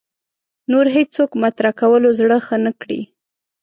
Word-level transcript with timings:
نور 0.71 0.85
هېڅوک 0.95 1.29
مطرح 1.43 1.71
کولو 1.81 2.09
زړه 2.19 2.37
ښه 2.45 2.57
نه 2.65 2.71
کړي 2.81 3.01